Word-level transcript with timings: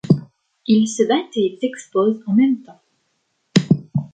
Ils 0.65 0.87
se 0.87 1.03
battent 1.03 1.37
et 1.37 1.59
ils 1.59 1.59
exposent 1.63 2.23
en 2.25 2.33
même 2.33 2.63
temps. 2.63 2.81